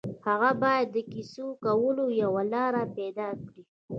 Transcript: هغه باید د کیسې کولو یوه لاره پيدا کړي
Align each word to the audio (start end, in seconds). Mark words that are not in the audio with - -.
هغه 0.27 0.49
باید 0.61 0.87
د 0.91 0.97
کیسې 1.11 1.45
کولو 1.63 2.05
یوه 2.21 2.43
لاره 2.53 2.83
پيدا 2.97 3.27
کړي 3.47 3.63